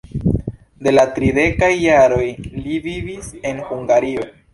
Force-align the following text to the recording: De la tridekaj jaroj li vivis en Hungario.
De 0.85 0.93
la 0.93 1.03
tridekaj 1.17 1.69
jaroj 1.81 2.23
li 2.63 2.79
vivis 2.87 3.29
en 3.51 3.61
Hungario. 3.69 4.27